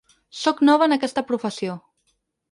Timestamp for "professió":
1.27-1.77